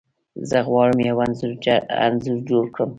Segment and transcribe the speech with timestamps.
[0.49, 1.17] زه غواړم یو
[2.07, 2.89] انځور جوړ کړم.